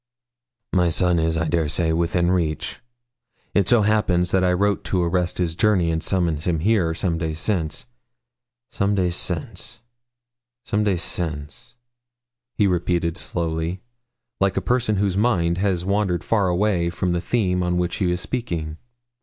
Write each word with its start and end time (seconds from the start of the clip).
'My 0.73 0.89
son 0.89 1.19
is, 1.19 1.37
I 1.37 1.47
dare 1.47 1.67
say, 1.69 1.93
within 1.93 2.31
reach. 2.31 2.79
It 3.53 3.69
so 3.69 3.83
happens 3.83 4.31
that 4.31 4.43
I 4.43 4.51
wrote 4.51 4.83
to 4.85 5.03
arrest 5.03 5.37
his 5.37 5.55
journey, 5.55 5.91
and 5.91 6.01
summon 6.01 6.37
him 6.37 6.57
here, 6.61 6.95
some 6.95 7.19
days 7.19 7.39
since 7.39 7.85
some 8.71 8.95
days 8.95 9.13
since 9.15 9.81
some 10.65 10.83
days 10.83 11.03
since,' 11.03 11.75
he 12.55 12.65
repeated 12.65 13.15
slowly, 13.15 13.79
like 14.39 14.57
a 14.57 14.59
person 14.59 14.95
whose 14.95 15.17
mind 15.17 15.59
has 15.59 15.85
wandered 15.85 16.23
far 16.23 16.47
away 16.47 16.89
from 16.89 17.11
the 17.11 17.21
theme 17.21 17.61
on 17.61 17.77
which 17.77 17.97
he 17.97 18.11
is 18.11 18.19
speaking. 18.21 18.77